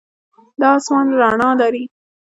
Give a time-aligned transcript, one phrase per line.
[0.59, 1.83] دا آسمان رڼا لري.